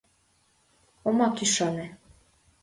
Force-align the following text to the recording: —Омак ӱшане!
—Омак 1.07 1.35
ӱшане! 1.45 1.85